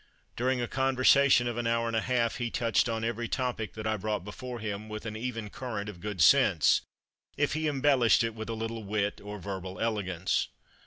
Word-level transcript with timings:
During 0.35 0.59
a 0.59 0.67
conversation 0.67 1.47
of 1.47 1.57
an 1.57 1.67
hour 1.67 1.85
and 1.85 1.95
a 1.95 2.01
half 2.01 2.37
"he 2.37 2.49
touched 2.49 2.89
on 2.89 3.03
every 3.03 3.27
topic 3.27 3.73
that 3.73 3.85
I 3.85 3.97
brought 3.97 4.23
before 4.25 4.57
him 4.57 4.89
with 4.89 5.05
an 5.05 5.15
even 5.15 5.51
current 5.51 5.89
of 5.89 5.99
good 5.99 6.21
sense, 6.23 6.81
if 7.37 7.53
he 7.53 7.67
embellished 7.67 8.23
it 8.23 8.33
with 8.33 8.49
little 8.49 8.83
wit 8.83 9.21
or 9.23 9.37
verbal 9.37 9.79
elegance." 9.79 10.47